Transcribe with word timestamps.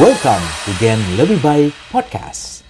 Welcome 0.00 0.40
to 0.64 0.72
Gen 0.80 0.96
Lebih 1.20 1.36
Baik 1.44 1.76
Podcast. 1.92 2.64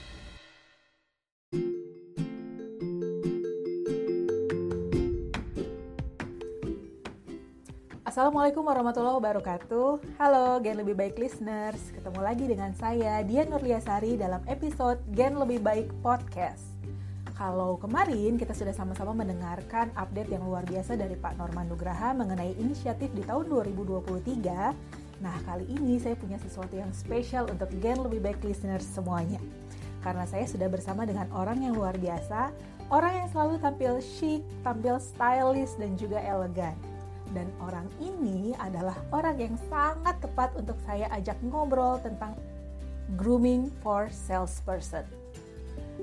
Assalamualaikum 8.02 8.66
warahmatullahi 8.66 9.22
wabarakatuh. 9.22 10.18
Halo 10.18 10.58
Gen 10.66 10.82
Lebih 10.82 10.98
Baik 10.98 11.22
listeners. 11.22 11.94
Ketemu 11.94 12.26
lagi 12.26 12.50
dengan 12.50 12.74
saya 12.74 13.22
Dian 13.22 13.54
Nurliasari 13.54 14.18
dalam 14.18 14.42
episode 14.50 14.98
Gen 15.14 15.38
Lebih 15.38 15.62
Baik 15.62 15.94
Podcast. 16.02 16.74
Kalau 17.38 17.78
kemarin 17.78 18.34
kita 18.34 18.50
sudah 18.50 18.74
sama-sama 18.74 19.14
mendengarkan 19.14 19.94
update 19.94 20.34
yang 20.34 20.42
luar 20.42 20.66
biasa 20.66 20.98
dari 20.98 21.14
Pak 21.14 21.38
Norman 21.38 21.70
Nugraha 21.70 22.18
mengenai 22.18 22.58
inisiatif 22.58 23.14
di 23.14 23.22
tahun 23.22 23.46
2023 23.46 25.01
Nah 25.22 25.38
kali 25.46 25.64
ini 25.70 26.02
saya 26.02 26.18
punya 26.18 26.36
sesuatu 26.42 26.74
yang 26.74 26.90
spesial 26.90 27.46
untuk 27.46 27.70
Gen 27.78 28.02
Lebih 28.02 28.18
Baik 28.18 28.42
listeners 28.42 28.84
semuanya 28.90 29.38
Karena 30.02 30.26
saya 30.26 30.50
sudah 30.50 30.66
bersama 30.66 31.06
dengan 31.06 31.30
orang 31.30 31.62
yang 31.62 31.78
luar 31.78 31.94
biasa 31.94 32.50
Orang 32.90 33.14
yang 33.14 33.28
selalu 33.30 33.62
tampil 33.62 34.02
chic, 34.02 34.42
tampil 34.66 34.98
stylish 34.98 35.78
dan 35.78 35.94
juga 35.94 36.18
elegan 36.20 36.74
dan 37.32 37.48
orang 37.64 37.88
ini 37.98 38.52
adalah 38.60 38.96
orang 39.10 39.40
yang 39.40 39.56
sangat 39.72 40.20
tepat 40.20 40.52
untuk 40.52 40.76
saya 40.84 41.08
ajak 41.16 41.40
ngobrol 41.48 41.96
tentang 42.04 42.36
grooming 43.16 43.72
for 43.80 44.12
salesperson. 44.12 45.04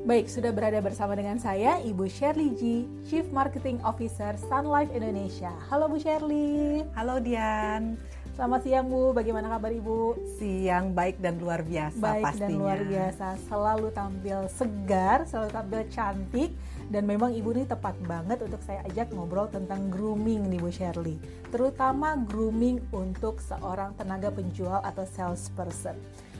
Baik, 0.05 0.31
sudah 0.31 0.53
berada 0.53 0.79
bersama 0.79 1.13
dengan 1.17 1.37
saya 1.41 1.81
Ibu 1.81 2.07
Shirley 2.07 2.53
G, 2.55 2.61
Chief 3.09 3.25
Marketing 3.29 3.81
Officer 3.83 4.37
Sun 4.37 4.69
Life 4.69 4.89
Indonesia. 4.93 5.51
Halo 5.67 5.89
Bu 5.91 5.97
Shirley. 5.99 6.85
Halo 6.95 7.19
Dian. 7.19 7.99
Selamat 8.39 8.63
siang 8.63 8.87
Bu, 8.87 9.11
bagaimana 9.11 9.51
kabar 9.51 9.67
Ibu? 9.67 10.15
Siang 10.39 10.95
baik 10.95 11.19
dan 11.19 11.43
luar 11.43 11.59
biasa 11.59 11.99
baik 11.99 12.23
pastinya. 12.23 12.47
dan 12.47 12.51
luar 12.55 12.79
biasa, 12.87 13.27
selalu 13.51 13.87
tampil 13.91 14.39
segar, 14.47 15.27
selalu 15.27 15.49
tampil 15.51 15.81
cantik 15.91 16.55
dan 16.87 17.03
memang 17.03 17.35
Ibu 17.35 17.51
ini 17.51 17.67
tepat 17.67 17.99
banget 18.07 18.39
untuk 18.39 18.63
saya 18.63 18.79
ajak 18.87 19.11
ngobrol 19.11 19.51
tentang 19.51 19.91
grooming 19.91 20.47
nih 20.47 20.55
Bu 20.55 20.71
Shirley. 20.71 21.19
Terutama 21.51 22.15
grooming 22.15 22.79
untuk 22.95 23.43
seorang 23.43 23.91
tenaga 23.99 24.31
penjual 24.31 24.79
atau 24.87 25.03
salesperson. 25.03 25.99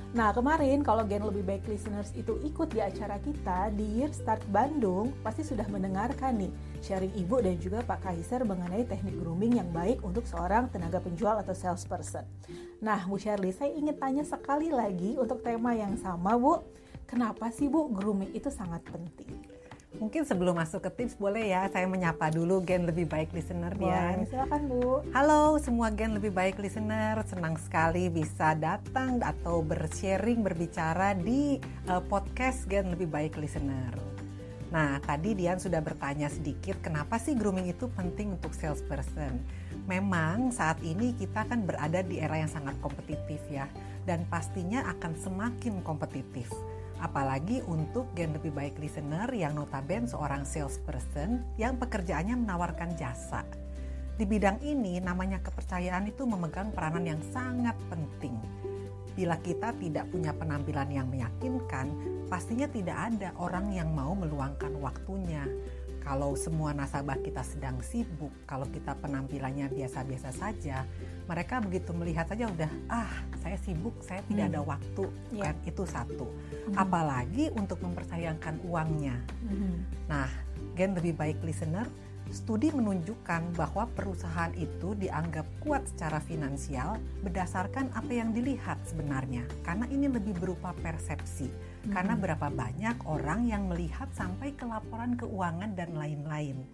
Nah 0.09 0.33
kemarin 0.33 0.81
kalau 0.81 1.05
Gen 1.05 1.21
Lebih 1.21 1.45
Baik 1.45 1.69
Listeners 1.69 2.09
itu 2.17 2.41
ikut 2.41 2.73
di 2.73 2.81
acara 2.81 3.21
kita 3.21 3.69
di 3.77 4.01
Year 4.01 4.09
Start 4.09 4.41
Bandung 4.49 5.13
pasti 5.21 5.45
sudah 5.45 5.69
mendengarkan 5.69 6.33
nih 6.33 6.49
sharing 6.81 7.13
Ibu 7.13 7.45
dan 7.45 7.61
juga 7.61 7.85
Pak 7.85 8.09
Kaiser 8.09 8.41
mengenai 8.41 8.89
teknik 8.89 9.13
grooming 9.21 9.61
yang 9.61 9.69
baik 9.69 10.01
untuk 10.01 10.25
seorang 10.25 10.65
tenaga 10.73 10.97
penjual 10.97 11.37
atau 11.37 11.53
salesperson. 11.53 12.25
Nah 12.81 13.05
Bu 13.05 13.21
Shirley 13.21 13.53
saya 13.53 13.69
ingin 13.69 14.01
tanya 14.01 14.25
sekali 14.25 14.73
lagi 14.73 15.13
untuk 15.13 15.45
tema 15.45 15.77
yang 15.77 15.93
sama 15.93 16.33
Bu. 16.41 16.57
Kenapa 17.05 17.53
sih 17.53 17.69
Bu 17.69 17.93
grooming 17.93 18.33
itu 18.33 18.49
sangat 18.49 18.81
penting? 18.89 19.58
Mungkin 19.99 20.23
sebelum 20.23 20.55
masuk 20.55 20.87
ke 20.87 21.03
tips 21.03 21.19
boleh 21.19 21.51
ya 21.51 21.67
saya 21.67 21.83
menyapa 21.83 22.31
dulu 22.31 22.63
Gen 22.63 22.87
Lebih 22.87 23.11
Baik 23.11 23.35
Listener 23.35 23.75
Dian. 23.75 24.23
Silakan 24.31 24.71
Bu. 24.71 25.03
Halo 25.11 25.59
semua 25.59 25.91
Gen 25.91 26.15
Lebih 26.15 26.31
Baik 26.31 26.55
Listener, 26.55 27.19
senang 27.27 27.59
sekali 27.59 28.07
bisa 28.07 28.55
datang 28.55 29.19
atau 29.19 29.59
bersharing 29.59 30.39
berbicara 30.39 31.19
di 31.19 31.59
uh, 31.91 31.99
podcast 31.99 32.63
Gen 32.71 32.95
Lebih 32.95 33.11
Baik 33.11 33.35
Listener. 33.43 33.91
Nah, 34.71 35.03
tadi 35.03 35.35
Dian 35.35 35.59
sudah 35.59 35.83
bertanya 35.83 36.31
sedikit 36.31 36.79
kenapa 36.79 37.19
sih 37.19 37.35
grooming 37.35 37.67
itu 37.67 37.91
penting 37.91 38.39
untuk 38.39 38.55
salesperson. 38.55 39.35
Memang 39.83 40.55
saat 40.55 40.79
ini 40.79 41.11
kita 41.19 41.43
kan 41.43 41.67
berada 41.67 41.99
di 42.07 42.23
era 42.23 42.39
yang 42.39 42.47
sangat 42.47 42.79
kompetitif 42.79 43.43
ya 43.51 43.67
dan 44.07 44.23
pastinya 44.31 44.87
akan 44.95 45.11
semakin 45.19 45.83
kompetitif 45.83 46.47
apalagi 46.99 47.63
untuk 47.65 48.11
gen 48.15 48.35
lebih 48.35 48.51
baik 48.51 48.75
listener 48.79 49.27
yang 49.31 49.55
notabene 49.55 50.07
seorang 50.07 50.43
salesperson 50.43 51.43
yang 51.55 51.79
pekerjaannya 51.79 52.35
menawarkan 52.35 52.95
jasa. 52.99 53.43
Di 54.19 54.27
bidang 54.27 54.59
ini 54.59 54.99
namanya 54.99 55.39
kepercayaan 55.39 56.11
itu 56.11 56.27
memegang 56.27 56.75
peranan 56.75 57.07
yang 57.07 57.21
sangat 57.31 57.79
penting. 57.87 58.35
Bila 59.15 59.39
kita 59.39 59.71
tidak 59.79 60.11
punya 60.11 60.35
penampilan 60.35 60.91
yang 60.91 61.07
meyakinkan, 61.07 61.91
pastinya 62.27 62.67
tidak 62.67 62.95
ada 62.95 63.31
orang 63.39 63.71
yang 63.71 63.91
mau 63.91 64.11
meluangkan 64.15 64.75
waktunya. 64.79 65.43
Kalau 66.09 66.33
semua 66.33 66.73
nasabah 66.73 67.21
kita 67.21 67.45
sedang 67.45 67.77
sibuk, 67.85 68.33
kalau 68.49 68.65
kita 68.65 68.97
penampilannya 68.97 69.69
biasa-biasa 69.69 70.33
saja, 70.33 70.81
mereka 71.29 71.61
begitu 71.61 71.93
melihat 71.93 72.25
saja 72.25 72.49
udah 72.49 72.65
ah 72.89 73.13
saya 73.37 73.61
sibuk, 73.61 73.93
saya 74.01 74.25
tidak 74.25 74.49
Hmm. 74.49 74.53
ada 74.57 74.61
waktu, 74.65 75.03
Iya. 75.29 75.43
kan 75.53 75.55
itu 75.69 75.83
satu. 75.85 76.25
Mhm. 76.25 76.73
Apalagi 76.81 77.53
untuk 77.53 77.77
mempercayakan 77.85 78.57
uangnya. 78.65 79.21
Mhm. 79.45 80.09
Nah, 80.09 80.25
gen 80.73 80.97
lebih 80.97 81.13
baik 81.13 81.45
listener, 81.45 81.85
studi 82.29 82.69
menunjukkan 82.71 83.57
bahwa 83.57 83.89
perusahaan 83.97 84.53
itu 84.53 84.93
dianggap 84.97 85.45
kuat 85.61 85.85
secara 85.89 86.21
finansial 86.21 87.01
berdasarkan 87.25 87.89
apa 87.93 88.11
yang 88.13 88.31
dilihat 88.31 88.77
sebenarnya. 88.85 89.45
Karena 89.65 89.89
ini 89.89 90.07
lebih 90.09 90.37
berupa 90.37 90.73
persepsi. 90.77 91.49
Karena 91.89 92.13
Mhm. 92.13 92.21
berapa 92.21 92.47
banyak 92.51 92.97
orang 93.07 93.47
yang 93.47 93.71
melihat 93.71 94.11
sampai 94.13 94.53
ke 94.53 94.67
laporan 94.67 95.15
keuangan 95.15 95.73
dan 95.73 95.95
lain-lain. 95.95 96.67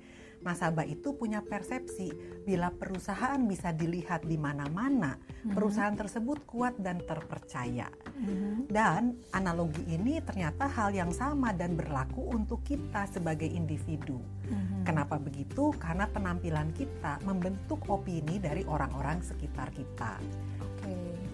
Nasabah 0.46 0.86
itu 0.86 1.18
punya 1.18 1.42
persepsi 1.42 2.14
bila 2.46 2.70
perusahaan 2.70 3.42
bisa 3.50 3.74
dilihat 3.74 4.30
di 4.30 4.38
mana-mana, 4.38 5.18
Mhm. 5.18 5.58
perusahaan 5.58 5.98
tersebut 5.98 6.46
kuat 6.46 6.78
dan 6.78 7.02
terpercaya. 7.02 7.90
Mhm. 8.14 8.70
Dan 8.70 9.18
analogi 9.34 9.82
ini 9.90 10.22
ternyata 10.22 10.70
hal 10.70 10.94
yang 10.94 11.10
sama 11.10 11.50
dan 11.58 11.74
berlaku 11.74 12.30
untuk 12.30 12.62
kita 12.62 13.10
sebagai 13.10 13.50
individu. 13.50 14.22
Mhm. 14.46 14.86
Kenapa 14.86 15.18
begitu? 15.18 15.74
Karena 15.82 16.06
penampilan 16.06 16.70
kita 16.78 17.18
membentuk 17.26 17.82
opini 17.90 18.38
dari 18.38 18.62
orang-orang 18.70 19.26
sekitar 19.26 19.74
kita. 19.74 20.22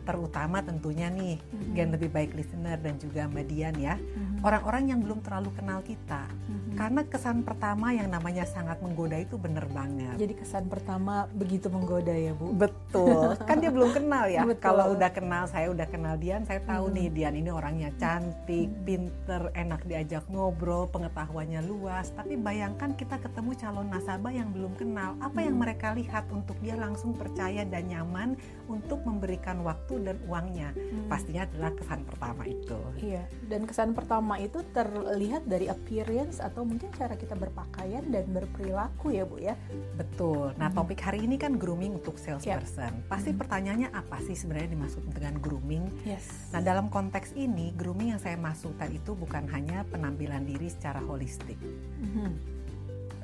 Terutama 0.02 0.66
tentunya 0.66 1.14
nih, 1.14 1.38
Mhm. 1.38 1.74
Gen 1.78 1.90
lebih 1.94 2.10
baik 2.10 2.34
listener 2.34 2.82
dan 2.82 2.98
juga 2.98 3.30
Mbak 3.30 3.46
Dian 3.46 3.76
ya. 3.78 3.96
Mhm. 4.02 4.21
Orang-orang 4.42 4.90
yang 4.90 5.00
belum 5.06 5.22
terlalu 5.22 5.54
kenal 5.54 5.80
kita. 5.82 6.26
Mhm. 6.50 6.74
Karena 6.74 7.02
kesan 7.06 7.46
pertama 7.46 7.94
yang 7.94 8.10
namanya 8.10 8.42
sangat 8.42 8.82
menggoda 8.82 9.14
itu 9.16 9.38
bener 9.38 9.70
banget. 9.70 10.18
Jadi 10.18 10.34
kesan 10.34 10.66
pertama 10.66 11.30
begitu 11.30 11.70
menggoda 11.70 12.10
ya 12.10 12.34
Bu. 12.34 12.50
Betul, 12.58 13.38
kan 13.50 13.62
dia 13.62 13.70
belum 13.70 13.94
kenal 13.94 14.26
ya. 14.26 14.42
Betul. 14.42 14.66
Kalau 14.66 14.98
udah 14.98 15.12
kenal, 15.14 15.44
saya 15.46 15.70
udah 15.70 15.86
kenal 15.86 16.18
Dian, 16.18 16.42
saya 16.42 16.58
tahu 16.64 16.90
Hmm. 16.90 16.96
nih 16.98 17.08
Dian 17.14 17.36
ini 17.38 17.50
orangnya 17.54 17.94
cantik, 18.02 18.66
Hmm. 18.66 18.82
pinter, 18.82 19.42
enak 19.54 19.86
diajak 19.86 20.26
ngobrol, 20.28 20.90
pengetahuannya 20.90 21.62
luas. 21.62 22.10
Tapi 22.12 22.34
bayangkan 22.34 22.98
kita 22.98 23.22
ketemu 23.22 23.54
calon 23.56 23.88
nasabah 23.94 24.34
yang 24.34 24.50
belum 24.50 24.74
kenal, 24.74 25.22
apa 25.22 25.38
yang 25.38 25.60
Hmm. 25.60 25.64
mereka 25.70 25.94
lihat 25.94 26.26
untuk 26.34 26.58
dia 26.66 26.74
langsung 26.74 27.14
percaya 27.14 27.62
dan 27.62 27.86
nyaman 27.86 28.34
untuk 28.66 29.06
memberikan 29.06 29.62
waktu 29.62 30.02
dan 30.02 30.18
uangnya. 30.26 30.74
Hmm. 30.74 31.06
Pastinya 31.06 31.46
adalah 31.46 31.76
kesan 31.78 32.02
pertama 32.08 32.44
itu. 32.48 32.80
Iya, 32.98 33.22
dan 33.46 33.70
kesan 33.70 33.94
pertama 33.94 34.31
itu 34.38 34.62
terlihat 34.72 35.50
dari 35.50 35.68
appearance 35.68 36.38
atau 36.38 36.62
mungkin 36.62 36.94
cara 36.94 37.18
kita 37.18 37.34
berpakaian 37.34 38.06
dan 38.08 38.30
berperilaku 38.30 39.12
ya 39.12 39.24
Bu 39.26 39.42
ya. 39.42 39.56
Betul. 39.98 40.54
Nah, 40.56 40.70
Hmm. 40.70 40.78
topik 40.84 41.02
hari 41.02 41.26
ini 41.26 41.36
kan 41.36 41.58
grooming 41.58 41.98
untuk 41.98 42.16
salesperson. 42.16 43.04
Pasti 43.10 43.34
Hmm. 43.34 43.40
pertanyaannya 43.42 43.90
apa 43.92 44.22
sih 44.22 44.38
sebenarnya 44.38 44.72
dimaksud 44.72 45.04
dengan 45.10 45.42
grooming? 45.42 46.06
Yes. 46.06 46.54
Nah, 46.54 46.62
dalam 46.62 46.88
konteks 46.88 47.34
ini, 47.34 47.74
grooming 47.74 48.14
yang 48.14 48.22
saya 48.22 48.38
maksudkan 48.38 48.94
itu 48.94 49.18
bukan 49.18 49.50
hanya 49.50 49.84
penampilan 49.90 50.46
diri 50.46 50.70
secara 50.70 51.02
holistik. 51.02 51.58
Mhm. 51.58 52.62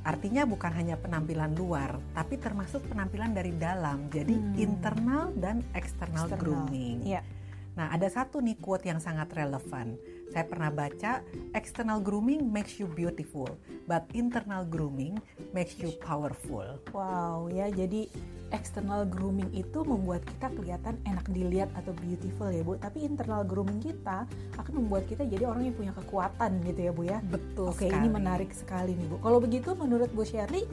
Artinya 0.07 0.47
bukan 0.47 0.71
hanya 0.71 0.95
penampilan 0.95 1.51
luar, 1.59 1.99
tapi 2.15 2.39
termasuk 2.39 2.79
penampilan 2.87 3.35
dari 3.35 3.51
dalam. 3.59 4.07
Jadi 4.07 4.39
Hmm. 4.39 4.55
internal 4.55 5.35
dan 5.35 5.67
eksternal, 5.75 6.31
Eksternal. 6.31 6.39
grooming. 6.39 7.03
Iya. 7.03 7.21
Nah, 7.75 7.93
ada 7.93 8.09
satu 8.09 8.41
nih 8.41 8.57
quote 8.57 8.89
yang 8.89 8.97
sangat 8.97 9.29
relevan. 9.35 9.99
Saya 10.27 10.43
pernah 10.43 10.69
baca, 10.69 11.23
external 11.55 12.03
grooming 12.03 12.51
makes 12.51 12.77
you 12.77 12.85
beautiful, 12.85 13.47
but 13.87 14.03
internal 14.11 14.67
grooming 14.67 15.15
makes 15.55 15.79
you 15.79 15.95
powerful. 16.03 16.67
Wow, 16.91 17.47
ya 17.47 17.71
jadi 17.71 18.11
external 18.51 19.03
grooming 19.07 19.51
itu 19.51 19.83
membuat 19.83 20.23
kita 20.23 20.47
kelihatan 20.55 20.95
enak 21.03 21.25
dilihat 21.31 21.69
atau 21.75 21.91
beautiful 21.99 22.47
ya 22.51 22.63
Bu, 22.63 22.79
tapi 22.79 23.03
internal 23.03 23.43
grooming 23.43 23.79
kita 23.83 24.27
akan 24.55 24.73
membuat 24.83 25.07
kita 25.07 25.27
jadi 25.27 25.47
orang 25.47 25.67
yang 25.67 25.75
punya 25.75 25.93
kekuatan 25.95 26.63
gitu 26.63 26.79
ya 26.79 26.91
Bu 26.91 27.03
ya. 27.07 27.19
Betul 27.27 27.71
Oke, 27.71 27.87
sekali. 27.87 27.99
ini 28.03 28.09
menarik 28.11 28.51
sekali 28.51 28.91
nih 28.95 29.07
Bu. 29.07 29.15
Kalau 29.19 29.39
begitu 29.43 29.69
menurut 29.75 30.11
Bu 30.11 30.23
Shirley 30.23 30.63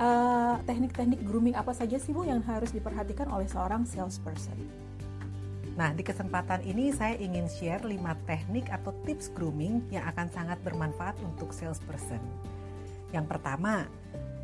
eh, 0.00 0.54
teknik-teknik 0.64 1.20
grooming 1.24 1.56
apa 1.56 1.72
saja 1.72 1.96
sih 1.96 2.12
Bu 2.12 2.24
yang 2.28 2.44
harus 2.44 2.72
diperhatikan 2.72 3.28
oleh 3.32 3.48
seorang 3.48 3.88
salesperson? 3.88 4.56
Nah, 5.74 5.90
di 5.90 6.06
kesempatan 6.06 6.62
ini 6.62 6.94
saya 6.94 7.18
ingin 7.18 7.50
share 7.50 7.82
5 7.82 7.98
teknik 8.30 8.70
atau 8.70 8.94
tips 9.02 9.34
grooming 9.34 9.82
yang 9.90 10.06
akan 10.06 10.30
sangat 10.30 10.58
bermanfaat 10.62 11.18
untuk 11.26 11.50
salesperson. 11.50 12.22
Yang 13.10 13.26
pertama, 13.26 13.90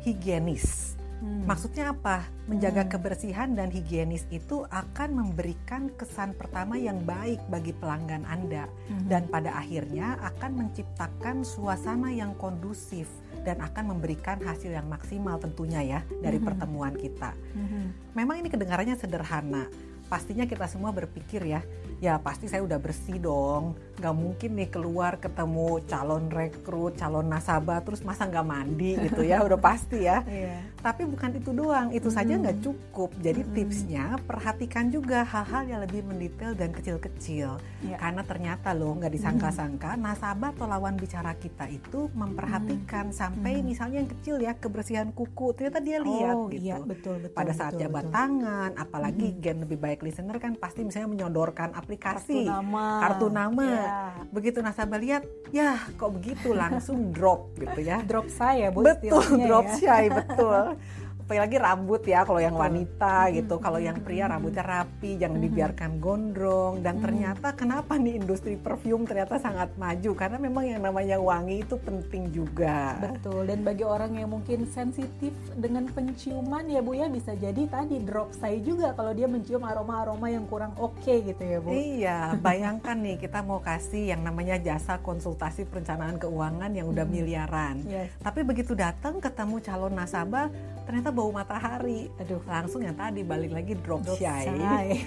higienis. 0.03 0.99
Hmm. 1.21 1.45
Maksudnya 1.45 1.93
apa? 1.93 2.25
Menjaga 2.49 2.81
hmm. 2.83 2.91
kebersihan 2.97 3.49
dan 3.53 3.69
higienis 3.69 4.25
itu 4.33 4.65
akan 4.73 5.21
memberikan 5.21 5.93
kesan 5.93 6.33
pertama 6.33 6.81
yang 6.81 6.97
baik 7.05 7.37
bagi 7.45 7.77
pelanggan 7.77 8.25
Anda 8.25 8.65
hmm. 8.65 9.05
dan 9.05 9.29
pada 9.29 9.53
akhirnya 9.53 10.17
akan 10.33 10.65
menciptakan 10.65 11.45
suasana 11.45 12.09
yang 12.09 12.33
kondusif 12.41 13.05
dan 13.45 13.61
akan 13.61 13.93
memberikan 13.93 14.41
hasil 14.41 14.73
yang 14.73 14.89
maksimal 14.89 15.37
tentunya 15.37 15.81
ya 15.85 15.99
dari 16.25 16.41
hmm. 16.41 16.47
pertemuan 16.49 16.97
kita. 16.97 17.37
Hmm. 17.53 17.93
Memang 18.17 18.41
ini 18.41 18.49
kedengarannya 18.49 18.97
sederhana. 18.97 19.69
Pastinya 20.11 20.43
kita 20.43 20.67
semua 20.67 20.91
berpikir 20.91 21.39
ya, 21.47 21.63
ya 22.01 22.17
pasti 22.17 22.49
saya 22.49 22.65
udah 22.65 22.81
bersih 22.81 23.21
dong 23.21 23.77
nggak 24.01 24.15
mungkin 24.17 24.57
nih 24.57 24.69
keluar 24.73 25.21
ketemu 25.21 25.85
calon 25.85 26.25
rekrut 26.33 26.97
calon 26.97 27.29
nasabah 27.29 27.85
terus 27.85 28.01
masa 28.01 28.25
nggak 28.25 28.41
mandi 28.41 28.97
gitu 28.97 29.21
ya 29.21 29.37
udah 29.45 29.61
pasti 29.61 30.09
ya 30.09 30.25
yeah. 30.25 30.65
tapi 30.81 31.05
bukan 31.05 31.37
itu 31.37 31.53
doang 31.53 31.93
itu 31.93 32.09
mm. 32.09 32.15
saja 32.17 32.33
nggak 32.41 32.57
cukup 32.65 33.13
jadi 33.21 33.45
mm. 33.45 33.49
tipsnya 33.53 34.05
perhatikan 34.25 34.89
juga 34.89 35.21
hal-hal 35.21 35.69
yang 35.69 35.79
lebih 35.85 36.01
mendetail 36.01 36.57
dan 36.57 36.73
kecil-kecil 36.73 37.61
yeah. 37.85 37.99
karena 38.01 38.25
ternyata 38.25 38.73
loh 38.73 38.97
nggak 38.97 39.13
disangka-sangka 39.13 39.93
mm. 39.93 40.01
nasabah 40.01 40.49
atau 40.57 40.65
lawan 40.65 40.97
bicara 40.97 41.37
kita 41.37 41.69
itu 41.69 42.09
memperhatikan 42.17 43.13
mm. 43.13 43.15
sampai 43.15 43.61
mm. 43.61 43.65
misalnya 43.69 44.01
yang 44.01 44.09
kecil 44.09 44.41
ya 44.41 44.57
kebersihan 44.57 45.13
kuku 45.13 45.53
ternyata 45.53 45.77
dia 45.77 46.01
lihat 46.01 46.33
oh, 46.33 46.49
gitu 46.49 46.65
iya, 46.65 46.81
betul, 46.81 47.21
betul, 47.21 47.37
pada 47.37 47.53
saat 47.53 47.77
betul, 47.77 47.85
jabat 47.85 48.09
betul. 48.09 48.17
tangan 48.17 48.71
apalagi 48.73 49.27
mm. 49.29 49.37
gen 49.37 49.57
lebih 49.61 49.77
baik 49.77 50.01
listener 50.01 50.41
kan 50.41 50.57
pasti 50.57 50.81
misalnya 50.81 51.13
menyodorkan 51.13 51.77
aplikasi 51.77 51.90
kartu 51.97 52.45
nama, 52.45 53.03
kartu 53.03 53.27
nama. 53.27 53.65
Ya. 53.67 54.11
begitu 54.31 54.59
nasabah 54.63 54.99
lihat 54.99 55.23
ya 55.51 55.75
kok 55.99 56.11
begitu 56.15 56.55
langsung 56.55 57.11
drop 57.11 57.51
gitu 57.59 57.79
ya 57.83 58.03
drop 58.09 58.27
saya 58.31 58.71
betul 58.71 59.23
drop 59.41 59.67
ya. 59.67 59.75
shy 59.79 60.05
betul 60.11 60.75
apalagi 61.21 61.57
rambut 61.61 62.01
ya 62.03 62.25
kalau 62.25 62.41
yang 62.41 62.57
wanita 62.57 63.29
gitu. 63.31 63.61
Kalau 63.61 63.79
yang 63.79 63.97
pria 64.01 64.25
rambutnya 64.27 64.65
rapi 64.65 65.21
jangan 65.21 65.39
dibiarkan 65.39 65.91
gondrong. 66.01 66.81
Dan 66.81 66.99
ternyata 66.99 67.53
kenapa 67.53 67.95
nih 67.95 68.17
industri 68.17 68.57
perfume 68.57 69.05
ternyata 69.05 69.37
sangat 69.37 69.71
maju? 69.77 70.11
Karena 70.17 70.37
memang 70.41 70.63
yang 70.65 70.81
namanya 70.81 71.17
wangi 71.21 71.61
itu 71.61 71.77
penting 71.77 72.33
juga. 72.33 72.97
Betul. 72.99 73.47
Dan 73.47 73.61
bagi 73.61 73.85
orang 73.85 74.17
yang 74.17 74.33
mungkin 74.33 74.65
sensitif 74.67 75.31
dengan 75.55 75.87
penciuman 75.91 76.65
ya 76.67 76.81
bu 76.81 76.97
ya 76.97 77.07
bisa 77.07 77.37
jadi 77.37 77.67
tadi 77.69 78.01
drop 78.01 78.33
saya 78.35 78.57
juga 78.59 78.97
kalau 78.97 79.13
dia 79.13 79.29
mencium 79.29 79.61
aroma-aroma 79.61 80.27
yang 80.31 80.47
kurang 80.49 80.73
oke 80.81 80.97
okay 80.99 81.21
gitu 81.23 81.43
ya 81.43 81.57
bu. 81.61 81.69
Iya 81.71 82.19
bayangkan 82.45 82.97
nih 82.97 83.17
kita 83.21 83.45
mau 83.45 83.61
kasih 83.61 84.15
yang 84.15 84.21
namanya 84.25 84.57
jasa 84.57 84.97
konsultasi 84.99 85.69
perencanaan 85.69 86.17
keuangan 86.17 86.71
yang 86.73 86.89
udah 86.89 87.05
miliaran. 87.05 87.83
Yes. 87.87 88.13
tapi 88.23 88.45
begitu 88.47 88.71
datang 88.77 89.19
ketemu 89.19 89.59
calon 89.59 89.93
nasabah 89.93 90.47
ternyata 90.85 91.13
bau 91.21 91.29
matahari. 91.29 92.09
Aduh, 92.17 92.41
langsung 92.49 92.81
yang 92.81 92.97
tadi 92.97 93.21
balik 93.21 93.53
lagi 93.53 93.77
drop, 93.77 94.01
drop 94.01 94.17
shy. 94.17 94.49
Oke, 94.49 94.97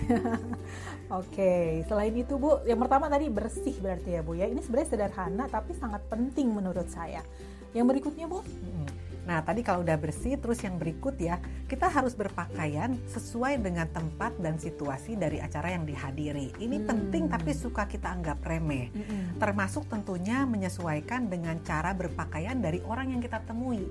okay. 1.11 1.67
selain 1.91 2.15
itu 2.15 2.39
Bu, 2.39 2.63
yang 2.63 2.79
pertama 2.79 3.11
tadi 3.11 3.27
bersih 3.27 3.75
berarti 3.83 4.15
ya 4.15 4.23
Bu 4.23 4.39
ya. 4.39 4.47
Ini 4.47 4.63
sebenarnya 4.63 4.89
sederhana 4.95 5.51
tapi 5.51 5.75
sangat 5.75 6.07
penting 6.07 6.55
menurut 6.55 6.87
saya. 6.87 7.27
Yang 7.75 7.87
berikutnya 7.91 8.31
Bu? 8.31 8.47
Hmm 8.47 8.94
Nah, 9.25 9.41
tadi 9.41 9.65
kalau 9.65 9.81
udah 9.81 9.97
bersih, 9.97 10.37
terus 10.37 10.61
yang 10.61 10.77
berikut 10.77 11.17
ya, 11.17 11.41
kita 11.65 11.89
harus 11.89 12.13
berpakaian 12.13 12.97
sesuai 13.09 13.61
dengan 13.65 13.89
tempat 13.89 14.37
dan 14.41 14.61
situasi 14.61 15.17
dari 15.17 15.41
acara 15.41 15.73
yang 15.73 15.89
dihadiri. 15.89 16.53
Ini 16.61 16.85
hmm. 16.85 16.87
penting 16.87 17.25
tapi 17.33 17.57
suka 17.57 17.89
kita 17.89 18.13
anggap 18.13 18.45
remeh. 18.45 18.93
Hmm. 18.93 19.41
Termasuk 19.41 19.89
tentunya 19.89 20.45
menyesuaikan 20.45 21.33
dengan 21.33 21.57
cara 21.65 21.97
berpakaian 21.97 22.61
dari 22.61 22.85
orang 22.85 23.17
yang 23.17 23.21
kita 23.25 23.41
temui. 23.49 23.89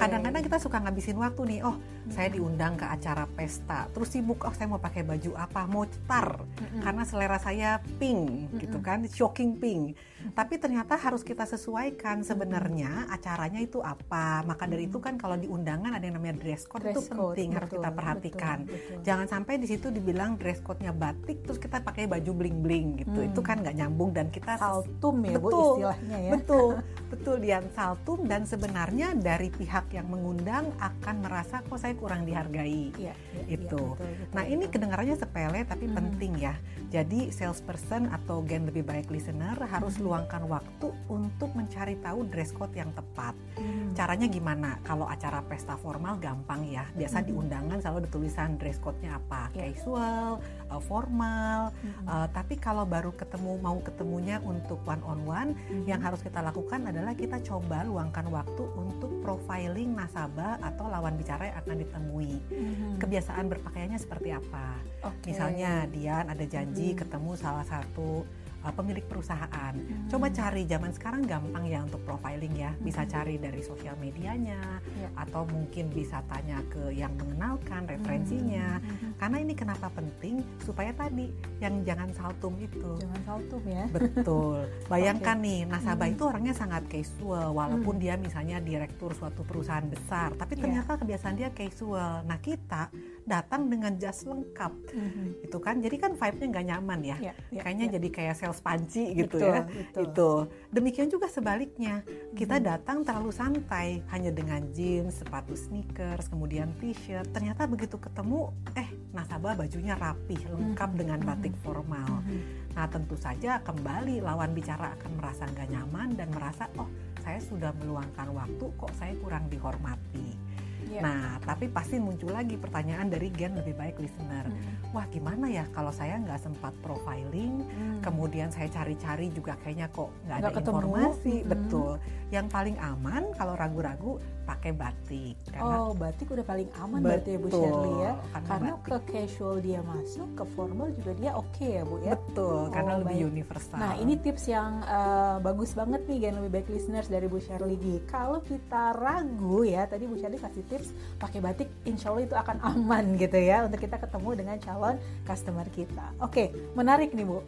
Kadang-kadang 0.00 0.40
kita 0.40 0.56
suka 0.56 0.80
ngabisin 0.80 1.20
waktu 1.20 1.42
nih, 1.56 1.60
oh 1.68 1.76
hmm. 1.76 2.10
saya 2.12 2.28
diundang 2.32 2.80
ke 2.80 2.86
acara 2.88 3.28
pesta, 3.28 3.86
terus 3.92 4.08
sibuk, 4.08 4.40
oh 4.48 4.54
saya 4.56 4.66
mau 4.72 4.80
pakai 4.80 5.04
baju 5.04 5.36
apa, 5.36 5.68
mau 5.68 5.84
cetar, 5.84 6.40
hmm. 6.40 6.80
karena 6.80 7.02
selera 7.04 7.38
saya 7.38 7.84
pink, 8.00 8.48
hmm. 8.48 8.58
gitu 8.64 8.78
kan, 8.80 9.04
shocking 9.04 9.60
pink. 9.60 9.94
Hmm. 10.20 10.36
Tapi 10.36 10.60
ternyata 10.60 11.00
harus 11.00 11.24
kita 11.24 11.48
sesuaikan 11.48 12.20
sebenarnya 12.20 13.08
acaranya 13.08 13.60
itu 13.64 13.80
apa, 13.80 14.44
maka 14.44 14.68
dari 14.68 14.84
itu 14.84 15.00
kan 15.00 15.16
kalau 15.16 15.40
di 15.40 15.48
undangan 15.48 15.96
ada 15.96 16.04
yang 16.04 16.20
namanya 16.20 16.36
dress 16.36 16.68
code 16.68 16.84
dress 16.84 16.96
itu 16.96 17.00
penting 17.08 17.48
code, 17.50 17.56
harus 17.56 17.70
betul, 17.72 17.78
kita 17.80 17.90
perhatikan. 17.96 18.58
Betul, 18.68 18.76
betul. 18.76 19.00
Jangan 19.08 19.26
sampai 19.32 19.54
di 19.56 19.66
situ 19.66 19.86
dibilang 19.88 20.36
dress 20.36 20.60
code-nya 20.60 20.92
batik 20.92 21.40
terus 21.44 21.56
kita 21.56 21.80
pakai 21.80 22.04
baju 22.04 22.32
bling-bling 22.36 23.00
gitu. 23.00 23.18
Hmm. 23.24 23.28
Itu 23.32 23.40
kan 23.40 23.64
nggak 23.64 23.76
nyambung 23.80 24.10
dan 24.12 24.28
kita 24.28 24.60
saltum 24.60 25.24
ya 25.24 25.40
betul, 25.40 25.48
Bu 25.48 25.60
istilahnya 25.80 26.18
ya. 26.20 26.32
Betul. 26.36 26.70
betul 27.12 27.36
Dian 27.40 27.66
saltum 27.72 28.20
dan 28.28 28.44
sebenarnya 28.44 29.16
dari 29.16 29.48
pihak 29.48 29.90
yang 29.96 30.06
mengundang 30.12 30.68
akan 30.78 31.16
merasa 31.24 31.64
kok 31.64 31.80
saya 31.80 31.96
kurang 31.96 32.28
dihargai. 32.28 32.92
Ya, 33.00 33.16
ya, 33.32 33.42
itu. 33.48 33.80
Ya, 33.80 33.96
betul, 33.96 33.96
betul, 33.96 34.34
nah, 34.36 34.44
betul. 34.44 34.54
ini 34.54 34.64
kedengarannya 34.68 35.16
sepele 35.16 35.60
tapi 35.64 35.86
hmm. 35.88 35.96
penting 35.96 36.32
ya. 36.36 36.54
Jadi 36.90 37.30
salesperson 37.30 38.10
atau 38.10 38.42
gen 38.42 38.66
lebih 38.66 38.82
baik 38.82 39.08
listener 39.08 39.54
harus 39.70 39.96
hmm. 39.96 40.09
Luangkan 40.10 40.42
waktu 40.50 40.90
untuk 41.06 41.54
mencari 41.54 41.94
tahu 42.02 42.26
dress 42.26 42.50
code 42.50 42.74
yang 42.74 42.90
tepat. 42.90 43.38
Hmm. 43.54 43.94
Caranya 43.94 44.26
gimana? 44.26 44.82
Kalau 44.82 45.06
acara 45.06 45.38
pesta 45.46 45.78
formal 45.78 46.18
gampang 46.18 46.66
ya. 46.66 46.82
Biasa 46.98 47.22
mm 47.22 47.22
-hmm. 47.22 47.30
di 47.30 47.32
undangan 47.38 47.78
selalu 47.78 47.98
ada 48.02 48.10
tulisan 48.10 48.58
dress 48.58 48.82
code-nya 48.82 49.22
apa, 49.22 49.54
yeah. 49.54 49.70
casual, 49.70 50.42
uh, 50.66 50.82
formal. 50.82 51.70
Mm 51.70 51.86
-hmm. 51.86 52.04
uh, 52.10 52.26
tapi 52.34 52.58
kalau 52.58 52.82
baru 52.82 53.14
ketemu 53.14 53.62
mau 53.62 53.78
ketemunya 53.78 54.42
untuk 54.42 54.82
one 54.82 55.02
on 55.06 55.22
one, 55.22 55.50
mm 55.54 55.62
-hmm. 55.62 55.84
yang 55.86 56.02
harus 56.02 56.18
kita 56.26 56.42
lakukan 56.42 56.90
adalah 56.90 57.14
kita 57.14 57.38
coba 57.46 57.86
luangkan 57.86 58.26
waktu 58.34 58.66
untuk 58.74 59.22
profiling 59.22 59.94
nasabah 59.94 60.58
atau 60.58 60.90
lawan 60.90 61.14
bicara 61.14 61.54
yang 61.54 61.56
akan 61.62 61.76
ditemui. 61.86 62.34
Mm 62.50 62.72
-hmm. 62.74 62.92
Kebiasaan 62.98 63.46
berpakaiannya 63.46 64.00
seperti 64.02 64.34
apa? 64.34 64.74
Okay. 65.06 65.30
Misalnya 65.30 65.86
Dian 65.86 66.26
ada 66.26 66.42
janji 66.42 66.90
mm 66.90 66.98
-hmm. 66.98 67.00
ketemu 67.06 67.30
salah 67.38 67.66
satu 67.68 68.26
uh, 68.64 68.72
pemilik 68.74 69.04
perusahaan. 69.04 69.72
Hmm. 69.74 70.08
Coba 70.08 70.28
cari 70.32 70.62
zaman 70.68 70.92
sekarang 70.92 71.22
gampang 71.24 71.64
ya 71.66 71.80
untuk 71.84 72.00
profiling 72.04 72.54
ya. 72.56 72.70
Bisa 72.80 73.04
hmm. 73.04 73.10
cari 73.10 73.34
dari 73.40 73.60
sosial 73.64 73.96
medianya 74.00 74.80
ya. 74.96 75.08
atau 75.16 75.44
mungkin 75.48 75.88
bisa 75.92 76.20
tanya 76.28 76.60
ke 76.68 76.92
yang 76.92 77.12
mengenalkan 77.16 77.88
referensinya. 77.88 78.78
Hmm. 78.80 78.88
Hmm. 78.90 79.12
Karena 79.16 79.36
ini 79.40 79.54
kenapa 79.56 79.88
penting 79.92 80.44
supaya 80.62 80.92
tadi 80.92 81.32
yang 81.58 81.82
jangan 81.84 82.12
saltum 82.12 82.56
itu. 82.60 82.90
Jangan 83.00 83.20
saltum 83.24 83.62
ya. 83.64 83.84
Betul. 83.90 84.68
Bayangkan 84.92 85.36
okay. 85.40 85.46
nih 85.46 85.58
nasabah 85.68 86.06
hmm. 86.08 86.14
itu 86.16 86.22
orangnya 86.26 86.54
sangat 86.56 86.82
casual 86.90 87.52
walaupun 87.56 87.94
hmm. 87.96 88.02
dia 88.02 88.14
misalnya 88.20 88.56
direktur 88.60 89.12
suatu 89.16 89.42
perusahaan 89.42 89.84
besar, 89.86 90.32
tapi 90.36 90.56
ya. 90.56 90.60
ternyata 90.66 90.92
yeah. 90.94 91.00
kebiasaan 91.00 91.34
dia 91.36 91.50
casual. 91.52 92.22
Nah, 92.24 92.38
kita 92.40 92.92
datang 93.26 93.68
dengan 93.68 93.96
jas 93.96 94.24
lengkap. 94.24 94.72
Mm-hmm. 94.90 95.46
Itu 95.46 95.58
kan 95.60 95.80
jadi 95.80 95.96
kan 95.96 96.12
vibe-nya 96.16 96.46
nggak 96.50 96.66
nyaman 96.72 97.00
ya. 97.00 97.16
Yeah, 97.20 97.36
yeah, 97.52 97.62
Kayaknya 97.64 97.86
yeah. 97.86 97.94
jadi 98.00 98.08
kayak 98.10 98.34
sales 98.36 98.60
panci 98.60 99.04
gitu 99.14 99.36
betul, 99.38 99.52
ya. 99.52 99.62
Betul. 99.66 100.02
Itu. 100.04 100.30
Demikian 100.72 101.08
juga 101.08 101.26
sebaliknya. 101.28 102.02
Kita 102.34 102.56
mm-hmm. 102.58 102.70
datang 102.70 102.98
terlalu 103.04 103.32
santai 103.32 104.02
hanya 104.12 104.30
dengan 104.30 104.64
jeans, 104.72 105.20
sepatu 105.20 105.54
sneakers, 105.54 106.28
kemudian 106.28 106.72
t-shirt. 106.78 107.28
Ternyata 107.30 107.66
begitu 107.66 107.96
ketemu 107.96 108.50
eh 108.76 108.88
nasabah 109.12 109.56
bajunya 109.58 109.94
rapih, 109.96 110.40
lengkap 110.50 110.90
mm-hmm. 110.94 111.00
dengan 111.00 111.18
batik 111.24 111.54
mm-hmm. 111.54 111.66
formal. 111.66 112.10
Mm-hmm. 112.24 112.60
Nah, 112.70 112.86
tentu 112.86 113.18
saja 113.18 113.58
kembali 113.66 114.22
lawan 114.22 114.54
bicara 114.54 114.94
akan 114.94 115.10
merasa 115.18 115.42
nggak 115.50 115.68
nyaman 115.74 116.14
dan 116.14 116.30
merasa 116.30 116.70
oh 116.78 116.86
saya 117.20 117.38
sudah 117.42 117.74
meluangkan 117.76 118.32
waktu 118.32 118.64
kok 118.78 118.92
saya 118.96 119.12
kurang 119.20 119.50
dihormati. 119.52 120.49
Yeah. 120.90 121.06
Nah, 121.06 121.38
tapi 121.46 121.70
pasti 121.70 122.02
muncul 122.02 122.34
lagi 122.34 122.58
pertanyaan 122.58 123.06
dari 123.06 123.30
gen 123.30 123.54
lebih 123.54 123.78
baik 123.78 124.02
listener. 124.02 124.50
Hmm. 124.50 124.90
Wah, 124.90 125.06
gimana 125.06 125.46
ya 125.46 125.62
kalau 125.70 125.94
saya 125.94 126.18
nggak 126.18 126.42
sempat 126.42 126.74
profiling, 126.82 127.62
hmm. 127.62 128.02
kemudian 128.02 128.50
saya 128.50 128.66
cari-cari 128.66 129.30
juga 129.30 129.54
kayaknya 129.62 129.86
kok 129.94 130.10
nggak 130.26 130.38
ada 130.42 130.50
ketemu. 130.50 130.74
informasi. 130.74 131.34
Hmm. 131.40 131.50
Betul. 131.54 131.92
Yang 132.34 132.46
paling 132.50 132.76
aman 132.82 133.22
kalau 133.38 133.54
ragu-ragu 133.54 134.18
pakai 134.50 134.72
batik. 134.74 135.38
Karena, 135.46 135.74
oh, 135.78 135.94
batik 135.94 136.26
udah 136.26 136.42
paling 136.42 136.68
aman 136.82 136.98
betul, 136.98 137.06
berarti 137.06 137.30
ya 137.30 137.38
Bu 137.38 137.48
Shirley 137.54 137.92
ya. 138.02 138.12
Karena, 138.18 138.48
karena 138.50 138.72
ke 138.82 138.98
casual 139.06 139.54
dia 139.62 139.80
masuk, 139.86 140.28
ke 140.34 140.44
formal 140.58 140.88
juga 140.98 141.12
dia 141.14 141.30
oke 141.38 141.54
okay 141.54 141.70
ya 141.78 141.82
Bu 141.86 141.96
ya. 142.02 142.12
Betul, 142.18 142.58
oh, 142.66 142.72
karena 142.74 142.92
lebih 142.98 143.16
baik. 143.22 143.30
universal. 143.30 143.78
Nah, 143.78 143.92
ini 144.02 144.14
tips 144.18 144.44
yang 144.50 144.72
uh, 144.82 145.36
bagus 145.38 145.70
banget 145.78 146.02
nih 146.10 146.18
gen 146.18 146.34
lebih 146.42 146.52
baik 146.58 146.66
listeners 146.66 147.06
dari 147.06 147.26
Bu 147.30 147.38
Shirley 147.38 147.78
Kalau 148.10 148.42
kita 148.42 148.90
ragu 148.98 149.62
ya, 149.62 149.86
tadi 149.86 150.10
Bu 150.10 150.18
Shirley 150.18 150.40
kasih 150.42 150.64
tips 150.66 150.79
tips 150.80 150.96
pakai 151.20 151.38
batik 151.44 151.68
insya 151.84 152.08
Allah 152.08 152.24
itu 152.24 152.36
akan 152.36 152.56
aman 152.64 153.04
gitu 153.22 153.36
ya 153.36 153.68
untuk 153.68 153.84
kita 153.84 154.00
ketemu 154.00 154.30
dengan 154.40 154.56
calon 154.56 154.96
customer 155.28 155.68
kita 155.68 156.16
oke 156.24 156.74
menarik 156.74 157.12
nih 157.12 157.28
Bu 157.28 157.44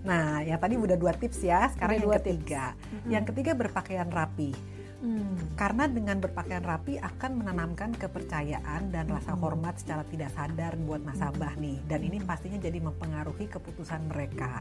Nah, 0.00 0.40
yang 0.40 0.56
tadi 0.56 0.80
udah 0.80 0.96
dua 0.96 1.12
tips 1.12 1.44
ya. 1.44 1.68
Sekarang 1.76 2.00
udah 2.00 2.16
yang 2.16 2.16
ketiga. 2.24 2.64
Tips. 2.72 3.04
Yang 3.04 3.24
ketiga 3.32 3.52
berpakaian 3.52 4.08
rapi. 4.08 4.56
Hmm. 5.00 5.56
Karena 5.56 5.88
dengan 5.88 6.20
berpakaian 6.20 6.60
rapi 6.60 7.00
akan 7.00 7.40
menanamkan 7.40 7.96
kepercayaan 7.96 8.92
dan 8.92 9.08
rasa 9.08 9.32
Hmm. 9.32 9.40
hormat 9.40 9.80
secara 9.80 10.04
tidak 10.04 10.28
sadar 10.36 10.76
buat 10.76 11.00
nasabah 11.00 11.56
nih. 11.56 11.80
Dan 11.88 12.04
ini 12.04 12.20
pastinya 12.20 12.60
jadi 12.60 12.78
mempengaruhi 12.84 13.48
keputusan 13.48 14.12
mereka. 14.12 14.60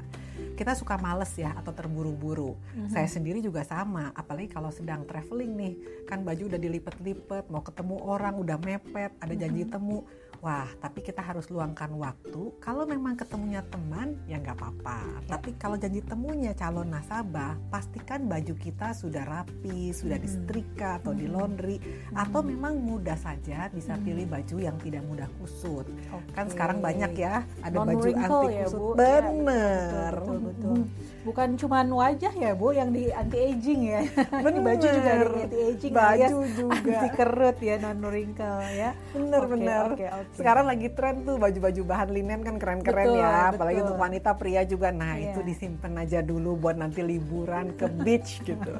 Kita 0.55 0.75
suka 0.75 0.95
males 0.95 1.35
ya 1.35 1.55
atau 1.55 1.75
terburu-buru. 1.75 2.55
Mhm. 2.75 2.91
Saya 2.91 3.07
sendiri 3.07 3.43
juga 3.43 3.63
sama, 3.67 4.15
apalagi 4.15 4.47
kalau 4.51 4.71
sedang 4.71 5.03
traveling 5.03 5.55
nih. 5.55 5.73
Kan 6.07 6.23
baju 6.23 6.51
udah 6.51 6.59
dilipet-lipet, 6.59 7.47
mau 7.51 7.63
ketemu 7.63 7.95
orang 8.03 8.35
udah 8.39 8.57
mepet, 8.59 9.11
ada 9.19 9.33
janji 9.35 9.67
Mhm. 9.67 9.71
temu. 9.71 10.07
Wah, 10.39 10.71
tapi 10.79 11.03
kita 11.03 11.19
harus 11.19 11.51
luangkan 11.51 11.91
waktu. 11.99 12.55
Kalau 12.63 12.87
memang 12.87 13.19
ketemunya 13.19 13.59
teman, 13.67 14.15
ya 14.23 14.39
nggak 14.39 14.55
apa-apa. 14.55 15.03
Ya. 15.27 15.35
Tapi 15.35 15.51
kalau 15.59 15.75
janji 15.75 15.99
temunya 15.99 16.55
calon 16.55 16.87
nasabah, 16.87 17.59
pastikan 17.67 18.23
baju 18.23 18.55
kita 18.55 18.95
sudah 18.95 19.27
rapi, 19.27 19.91
sudah 19.91 20.15
Mhm. 20.15 20.23
disetrika 20.23 21.03
atau 21.03 21.11
di 21.11 21.27
Mhm. 21.27 21.33
laundry, 21.35 21.77
atau 22.15 22.39
memang 22.39 22.79
mudah 22.79 23.19
saja 23.19 23.67
bisa 23.67 23.99
Mhm. 23.99 24.03
pilih 24.07 24.25
baju 24.31 24.55
yang 24.63 24.77
tidak 24.79 25.03
mudah 25.03 25.27
kusut. 25.35 25.83
Kan 26.31 26.47
Oke. 26.47 26.55
sekarang 26.55 26.79
banyak 26.79 27.11
ya, 27.19 27.43
ada 27.59 27.75
Non 27.75 27.87
baju 27.91 28.07
anti 28.07 28.23
ya, 28.55 28.63
kusut. 28.63 28.79
Bu. 28.79 28.87
Ya, 28.95 28.95
Bener. 28.95 30.13
betul, 30.15 30.15
betul, 30.15 30.37
betul. 30.39 30.75
Bukan 31.19 31.49
cuma 31.59 31.83
wajah 31.83 32.31
ya 32.31 32.55
Bu 32.55 32.71
yang 32.71 32.95
di 32.95 33.11
anti 33.11 33.37
aging 33.43 33.81
ya. 33.83 34.01
Ini 34.47 34.59
baju 34.63 34.87
juga 34.87 35.11
Bener. 35.11 35.29
anti 35.35 35.57
aging 35.67 35.91
Baju 35.91 36.37
juga. 36.47 36.79
anti 36.79 37.07
kerut 37.11 37.57
ya 37.59 37.75
non 37.77 37.99
wrinkle 38.01 38.63
ya. 38.71 38.95
Bener 39.11 39.41
Oke, 39.43 39.51
bener. 39.51 39.85
oke, 39.91 40.07
oke. 40.07 40.27
Sekarang 40.29 40.65
lagi 40.65 40.87
tren 40.93 41.21
tuh 41.21 41.35
baju-baju 41.35 41.81
bahan 41.83 42.09
linen 42.09 42.39
kan 42.41 42.55
keren-keren 42.55 43.07
Betul, 43.11 43.19
ya, 43.19 43.51
apalagi 43.51 43.79
betul. 43.79 43.85
untuk 43.89 43.97
wanita 43.99 44.29
pria 44.33 44.61
juga. 44.63 44.87
Nah 44.89 45.13
Iya. 45.15 45.35
itu 45.35 45.39
disimpan 45.43 45.93
aja 45.99 46.19
dulu 46.21 46.55
buat 46.55 46.79
nanti 46.79 47.03
liburan 47.03 47.75
ke 47.75 47.91
beach 47.91 48.39
gitu. 48.47 48.73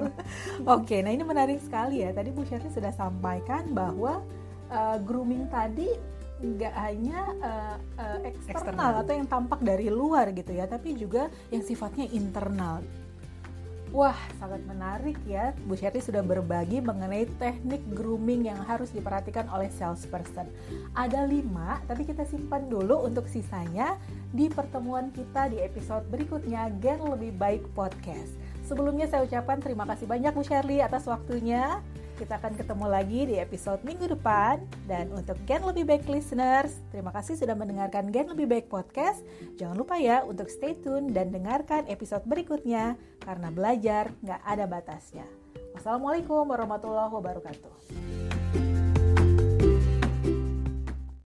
Oke, 0.64 1.04
nah 1.04 1.12
ini 1.12 1.22
menarik 1.22 1.60
sekali 1.60 2.00
ya. 2.02 2.14
Tadi 2.14 2.30
Bu 2.32 2.44
Sherly 2.44 2.70
sudah 2.70 2.92
sampaikan 2.92 3.72
bahwa 3.72 4.24
uh, 4.68 4.98
grooming 5.02 5.50
tadi 5.50 5.92
nggak 6.40 6.72
hanya 6.72 7.20
uh, 7.44 7.76
uh, 8.00 8.18
eksternal, 8.24 8.72
Eksternal. 8.72 8.92
atau 9.04 9.12
yang 9.12 9.28
tampak 9.28 9.60
dari 9.60 9.92
luar 9.92 10.32
gitu 10.32 10.56
ya, 10.56 10.64
tapi 10.64 10.96
juga 10.96 11.28
yang 11.52 11.60
sifatnya 11.60 12.08
internal. 12.08 12.80
Wah, 13.90 14.18
sangat 14.38 14.62
menarik 14.70 15.18
ya. 15.26 15.50
Bu 15.66 15.74
Sherly 15.74 15.98
sudah 15.98 16.22
berbagi 16.22 16.78
mengenai 16.78 17.26
teknik 17.42 17.82
grooming 17.98 18.46
yang 18.46 18.62
harus 18.70 18.94
diperhatikan 18.94 19.50
oleh 19.50 19.66
salesperson. 19.74 20.46
Ada 20.94 21.26
lima, 21.26 21.82
tapi 21.90 22.06
kita 22.06 22.22
simpan 22.30 22.70
dulu 22.70 23.02
untuk 23.02 23.26
sisanya 23.26 23.98
di 24.30 24.46
pertemuan 24.46 25.10
kita 25.10 25.50
di 25.50 25.58
episode 25.58 26.06
berikutnya 26.14 26.70
Gen 26.78 27.02
Lebih 27.02 27.34
Baik 27.34 27.66
Podcast. 27.74 28.38
Sebelumnya 28.62 29.10
saya 29.10 29.26
ucapkan 29.26 29.58
terima 29.58 29.90
kasih 29.90 30.06
banyak 30.06 30.38
Bu 30.38 30.46
Sherly 30.46 30.86
atas 30.86 31.10
waktunya. 31.10 31.82
Kita 32.20 32.36
akan 32.36 32.60
ketemu 32.60 32.86
lagi 32.92 33.20
di 33.32 33.36
episode 33.40 33.80
minggu 33.88 34.12
depan. 34.12 34.60
Dan 34.84 35.16
untuk 35.16 35.40
Gen 35.48 35.64
Lebih 35.64 35.88
Baik 35.88 36.04
listeners, 36.12 36.84
terima 36.92 37.16
kasih 37.16 37.40
sudah 37.40 37.56
mendengarkan 37.56 38.12
Gen 38.12 38.28
Lebih 38.28 38.44
Baik 38.44 38.68
Podcast. 38.68 39.24
Jangan 39.56 39.80
lupa 39.80 39.96
ya 39.96 40.28
untuk 40.28 40.52
stay 40.52 40.76
tune 40.76 41.16
dan 41.16 41.32
dengarkan 41.32 41.88
episode 41.88 42.28
berikutnya. 42.28 43.00
Karena 43.24 43.48
belajar 43.56 44.12
nggak 44.20 44.42
ada 44.44 44.68
batasnya. 44.68 45.24
Wassalamualaikum 45.72 46.44
warahmatullahi 46.44 47.08
wabarakatuh. 47.08 48.29